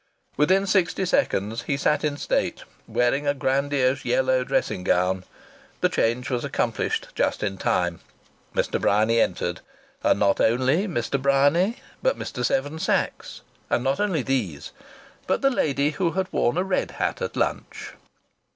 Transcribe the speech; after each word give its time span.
Within 0.35 0.65
sixty 0.65 1.05
seconds 1.05 1.61
he 1.67 1.77
sat 1.77 2.03
in 2.03 2.17
state, 2.17 2.63
wearing 2.87 3.27
a 3.27 3.35
grandiose 3.35 4.03
yellow 4.03 4.43
dressing 4.43 4.83
gown. 4.83 5.25
The 5.81 5.89
change 5.89 6.31
was 6.31 6.43
accomplished 6.43 7.09
just 7.13 7.43
in 7.43 7.59
time. 7.59 7.99
Mr.. 8.55 8.81
Bryany 8.81 9.19
entered, 9.19 9.61
and 10.03 10.19
not 10.19 10.41
only 10.41 10.87
Mr.. 10.87 11.21
Bryany 11.21 11.77
but 12.01 12.17
Mr.. 12.17 12.43
Seven 12.43 12.79
Sachs, 12.79 13.41
and 13.69 13.83
not 13.83 13.99
only 13.99 14.23
these, 14.23 14.71
but 15.27 15.43
the 15.43 15.51
lady 15.51 15.91
who 15.91 16.13
had 16.13 16.33
worn 16.33 16.57
a 16.57 16.63
red 16.63 16.89
hat 16.97 17.21
at 17.21 17.37
lunch. 17.37 17.93